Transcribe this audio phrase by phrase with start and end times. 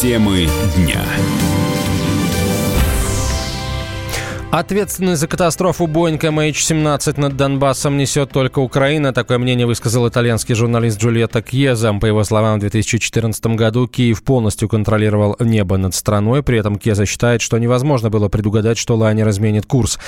[0.00, 1.04] Темы дня.
[4.50, 9.12] Ответственность за катастрофу Боинг MH17 над Донбассом несет только Украина.
[9.12, 11.92] Такое мнение высказал итальянский журналист Джульетта Кьеза.
[11.92, 16.42] По его словам, в 2014 году Киев полностью контролировал небо над страной.
[16.42, 19.98] При этом Кьеза считает, что невозможно было предугадать, что лайнер изменит курс.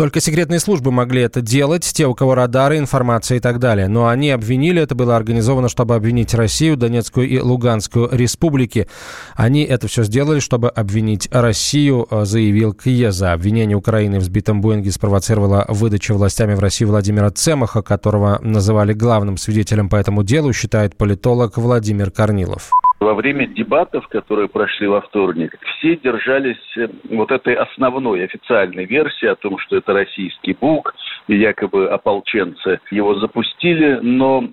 [0.00, 3.86] Только секретные службы могли это делать, те, у кого радары, информация и так далее.
[3.86, 8.88] Но они обвинили, это было организовано, чтобы обвинить Россию, Донецкую и Луганскую республики.
[9.34, 13.34] Они это все сделали, чтобы обвинить Россию, э, заявил Кьеза.
[13.34, 19.36] Обвинение Украины в сбитом Боинге спровоцировало выдачу властями в России Владимира Цемаха, которого называли главным
[19.36, 22.70] свидетелем по этому делу, считает политолог Владимир Корнилов.
[23.00, 29.26] Во время дебатов, которые прошли во вторник, все держались э, вот этой основной официальной версии
[29.26, 30.94] о том, что это российский БУК,
[31.26, 34.44] якобы ополченцы его запустили, но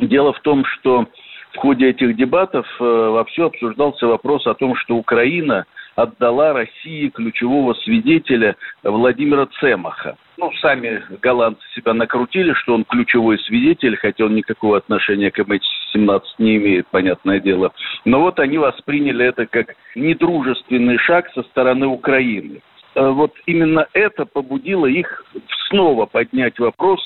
[0.00, 1.06] дело в том, что
[1.54, 7.74] в ходе этих дебатов э, вовсю обсуждался вопрос о том, что Украина отдала России ключевого
[7.74, 14.76] свидетеля Владимира Цемаха ну, сами голландцы себя накрутили, что он ключевой свидетель, хотя он никакого
[14.76, 17.72] отношения к MH17 не имеет, понятное дело.
[18.04, 22.60] Но вот они восприняли это как недружественный шаг со стороны Украины.
[22.96, 25.24] Э, вот именно это побудило их
[25.68, 27.00] снова поднять вопрос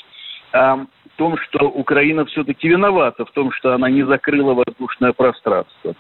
[0.52, 5.94] о том, что Украина все-таки виновата в том, что она не закрыла воздушное пространство.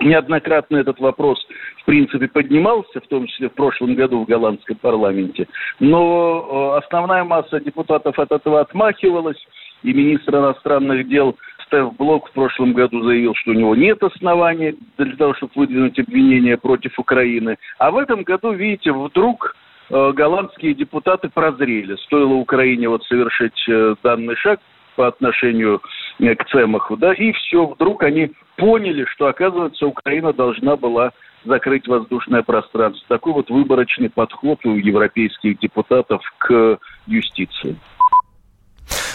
[0.00, 1.38] Неоднократно этот вопрос,
[1.82, 5.46] в принципе, поднимался, в том числе в прошлом году в голландском парламенте.
[5.78, 9.36] Но э, основная масса депутатов от этого отмахивалась,
[9.82, 14.74] и министр иностранных дел Стеф Блок в прошлом году заявил, что у него нет оснований
[14.96, 17.56] для того, чтобы выдвинуть обвинения против Украины.
[17.78, 19.54] А в этом году, видите, вдруг
[19.90, 21.96] э, голландские депутаты прозрели.
[22.06, 24.60] Стоило Украине вот совершить э, данный шаг
[25.00, 25.80] по отношению
[26.18, 31.12] к Цемаху, да, и все, вдруг они поняли, что, оказывается, Украина должна была
[31.46, 33.02] закрыть воздушное пространство.
[33.08, 37.78] Такой вот выборочный подход у европейских депутатов к юстиции.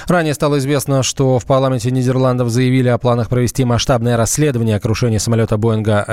[0.08, 5.20] Ранее стало известно, что в парламенте Нидерландов заявили о планах провести масштабное расследование о крушении
[5.20, 6.04] самолета Боинга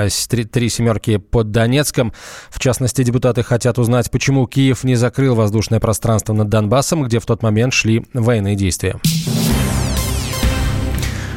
[0.51, 2.13] три семерки под Донецком.
[2.51, 7.25] В частности, депутаты хотят узнать, почему Киев не закрыл воздушное пространство над Донбассом, где в
[7.25, 8.99] тот момент шли военные действия.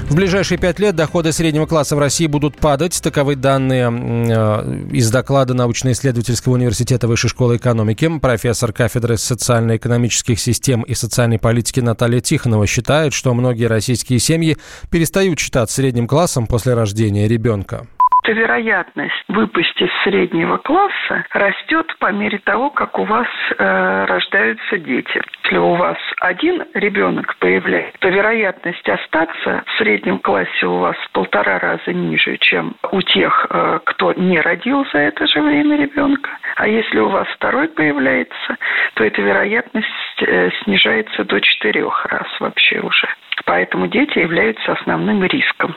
[0.08, 3.02] В ближайшие пять лет доходы среднего класса в России будут падать.
[3.02, 8.08] Таковы данные э, из доклада научно-исследовательского университета Высшей школы экономики.
[8.20, 14.56] Профессор кафедры социально-экономических систем и социальной политики Наталья Тихонова считает, что многие российские семьи
[14.90, 17.88] перестают считать средним классом после рождения ребенка
[18.26, 24.78] что вероятность выпасть из среднего класса растет по мере того, как у вас э, рождаются
[24.78, 25.22] дети.
[25.44, 31.10] Если у вас один ребенок появляется, то вероятность остаться в среднем классе у вас в
[31.12, 36.30] полтора раза ниже, чем у тех, э, кто не родил за это же время ребенка.
[36.56, 38.56] А если у вас второй появляется,
[38.94, 39.86] то эта вероятность
[40.22, 43.06] э, снижается до четырех раз вообще уже.
[43.44, 45.76] Поэтому дети являются основным риском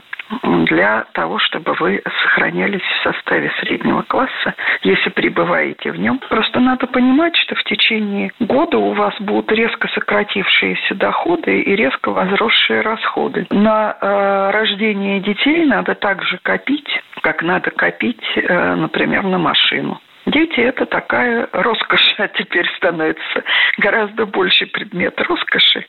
[0.65, 6.19] для того, чтобы вы сохранялись в составе среднего класса, если пребываете в нем.
[6.29, 12.09] Просто надо понимать, что в течение года у вас будут резко сократившиеся доходы и резко
[12.11, 13.47] возросшие расходы.
[13.49, 16.89] На э, рождение детей надо также копить,
[17.21, 19.99] как надо копить, э, например, на машину.
[20.25, 23.43] Дети– это такая роскошь, а теперь становится
[23.77, 25.85] гораздо больше предмет роскоши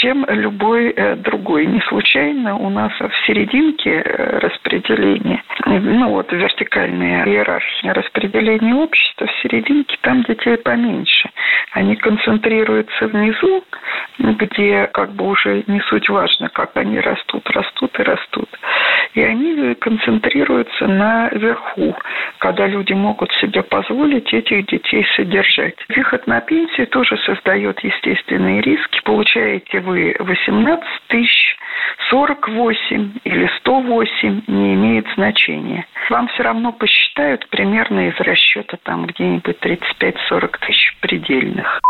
[0.00, 1.66] чем любой э, другой.
[1.66, 9.42] Не случайно у нас в серединке э, распределения, ну вот вертикальная иерархия распределения общества, в
[9.42, 11.30] серединке там детей поменьше.
[11.72, 13.64] Они концентрируются внизу,
[14.18, 18.48] где как бы уже не суть важно, как они растут, растут и растут.
[19.18, 21.92] И они концентрируются наверху,
[22.38, 25.74] когда люди могут себе позволить этих детей содержать.
[25.88, 29.00] Выход на пенсию тоже создает естественные риски.
[29.02, 31.56] Получаете вы 18 тысяч,
[32.10, 35.84] 48 или 108, не имеет значения.
[36.10, 41.80] Вам все равно посчитают примерно из расчета там где-нибудь 35-40 тысяч предельных.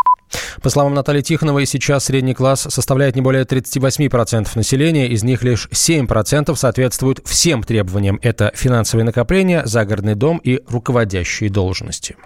[0.62, 5.68] По словам Натальи Тихоновой, сейчас средний класс составляет не более 38% населения, из них лишь
[5.68, 8.18] 7% соответствуют всем требованиям.
[8.22, 12.16] Это финансовые накопления, загородный дом и руководящие должности.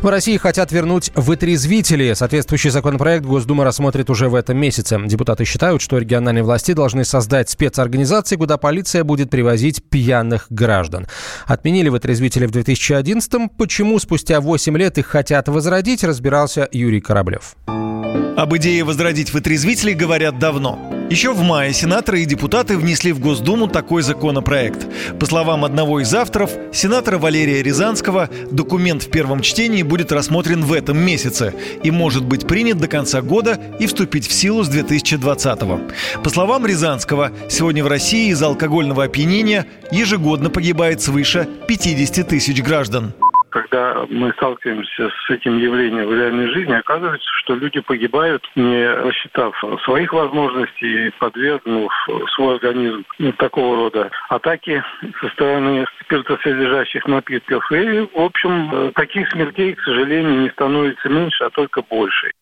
[0.00, 2.12] В России хотят вернуть вытрезвители.
[2.14, 4.98] Соответствующий законопроект Госдума рассмотрит уже в этом месяце.
[5.04, 11.06] Депутаты считают, что региональные власти должны создать спецорганизации, куда полиция будет привозить пьяных граждан.
[11.46, 13.48] Отменили вытрезвители в 2011-м.
[13.48, 17.56] Почему спустя 8 лет их хотят возродить, разбирался Юрий Кораблев.
[17.66, 20.91] Об идее возродить вытрезвителей говорят давно.
[21.10, 24.86] Еще в мае сенаторы и депутаты внесли в Госдуму такой законопроект.
[25.20, 30.72] По словам одного из авторов, сенатора Валерия Рязанского, документ в первом чтении будет рассмотрен в
[30.72, 35.62] этом месяце и может быть принят до конца года и вступить в силу с 2020
[35.62, 35.92] -го.
[36.22, 43.12] По словам Рязанского, сегодня в России из-за алкогольного опьянения ежегодно погибает свыше 50 тысяч граждан
[43.52, 49.54] когда мы сталкиваемся с этим явлением в реальной жизни, оказывается, что люди погибают, не рассчитав
[49.84, 51.92] своих возможностей, подвергнув
[52.34, 53.04] свой организм
[53.38, 54.82] такого рода атаки
[55.20, 57.70] со стороны спиртосодержащих напитков.
[57.70, 62.32] И, в общем, таких смертей, к сожалению, не становится меньше, а только больше.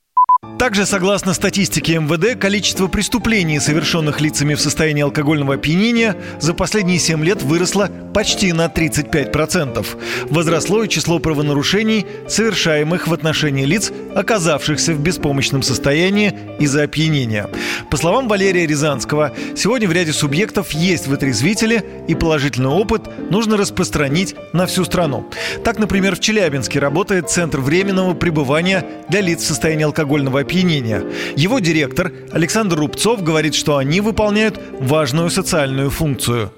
[0.61, 7.25] Также, согласно статистике МВД, количество преступлений, совершенных лицами в состоянии алкогольного опьянения, за последние 7
[7.25, 9.87] лет выросло почти на 35%.
[10.29, 17.49] Возросло и число правонарушений, совершаемых в отношении лиц, оказавшихся в беспомощном состоянии из-за опьянения.
[17.91, 24.35] По словам Валерия Рязанского, сегодня в ряде субъектов есть вытрезвители, и положительный опыт нужно распространить
[24.53, 25.29] на всю страну.
[25.65, 31.05] Так, например, в Челябинске работает Центр временного пребывания для лиц в состоянии алкогольного опьянения.
[31.37, 36.51] Его директор Александр Рубцов говорит, что они выполняют важную социальную функцию.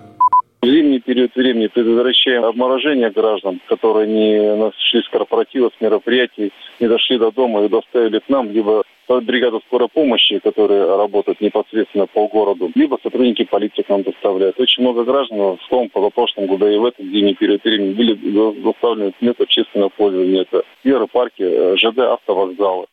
[0.62, 6.86] В зимний период времени предотвращаем обморожение граждан, которые не нашли с корпоратива, с мероприятий, не
[6.86, 12.28] дошли до дома и доставили к нам, либо бригада скорой помощи, которая работает непосредственно по
[12.28, 14.58] городу, либо сотрудники полиции к нам доставляют.
[14.58, 18.14] Очень много граждан в том позапрошлом году и в этот зимний период времени были
[18.62, 20.42] доставлены в общественного пользования.
[20.42, 22.86] Это парки, э, ЖД, автовокзалы.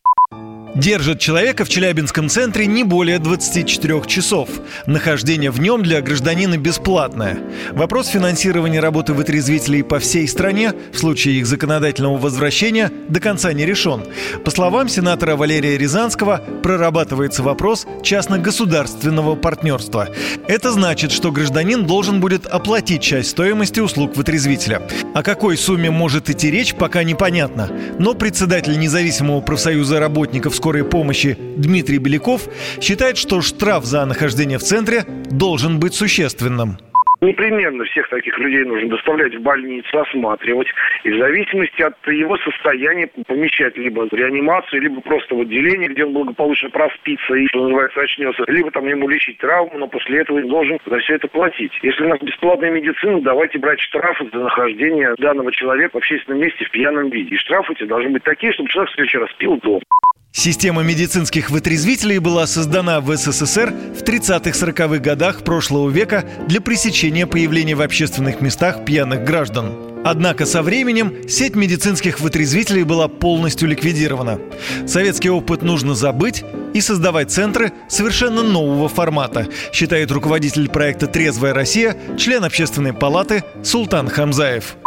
[0.75, 4.49] Держит человека в Челябинском центре не более 24 часов.
[4.85, 7.39] Нахождение в нем для гражданина бесплатное.
[7.71, 13.65] Вопрос финансирования работы вытрезвителей по всей стране в случае их законодательного возвращения до конца не
[13.65, 14.05] решен.
[14.45, 20.07] По словам сенатора Валерия Рязанского, прорабатывается вопрос частно-государственного партнерства.
[20.47, 24.83] Это значит, что гражданин должен будет оплатить часть стоимости услуг вытрезвителя.
[25.15, 27.69] О какой сумме может идти речь, пока непонятно.
[27.97, 32.49] Но председатель независимого профсоюза работников скорой помощи Дмитрий Беляков
[32.81, 36.77] считает, что штраф за нахождение в центре должен быть существенным.
[37.21, 40.67] Непременно всех таких людей нужно доставлять в больницу, осматривать.
[41.03, 46.05] И в зависимости от его состояния помещать либо в реанимацию, либо просто в отделение, где
[46.05, 48.43] он благополучно проспится и, что называется, очнется.
[48.47, 51.73] Либо там ему лечить травму, но после этого он должен за все это платить.
[51.81, 56.63] Если у нас бесплатная медицина, давайте брать штрафы за нахождение данного человека в общественном месте
[56.63, 57.35] в пьяном виде.
[57.35, 59.81] И штрафы эти должны быть такие, чтобы человек в следующий раз пил дома.
[60.31, 67.75] Система медицинских вытрезвителей была создана в СССР в 30-40-х годах прошлого века для пресечения появления
[67.75, 69.73] в общественных местах пьяных граждан.
[70.05, 74.39] Однако со временем сеть медицинских вытрезвителей была полностью ликвидирована.
[74.87, 81.97] Советский опыт нужно забыть и создавать центры совершенно нового формата, считает руководитель проекта «Трезвая Россия»,
[82.17, 84.77] член общественной палаты Султан Хамзаев.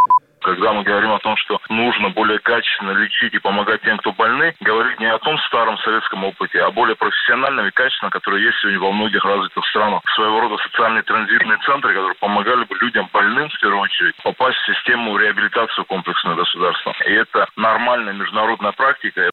[0.42, 4.54] Когда мы говорим о том, что нужно более качественно лечить и помогать тем, кто больны,
[4.60, 8.80] говорить не о том старом советском опыте, а более профессиональном и качественном, который есть сегодня
[8.80, 10.02] во многих развитых странах.
[10.14, 14.66] Своего рода социальные транзитные центры, которые помогали бы людям больным, в первую очередь, попасть в
[14.66, 16.94] систему реабилитации комплексного государства.
[17.06, 19.30] И это нормальная международная практика.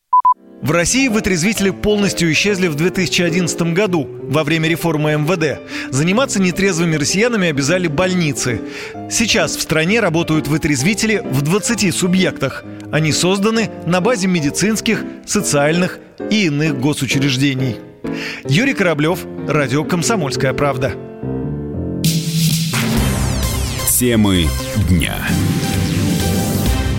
[0.62, 5.62] В России вытрезвители полностью исчезли в 2011 году во время реформы МВД.
[5.90, 8.60] Заниматься нетрезвыми россиянами обязали больницы.
[9.10, 12.66] Сейчас в стране работают вытрезвители в 20 субъектах.
[12.92, 17.78] Они созданы на базе медицинских, социальных и иных госучреждений.
[18.48, 20.94] Юрий Кораблев, Радио «Комсомольская правда».
[23.98, 24.48] Темы
[24.90, 25.16] дня.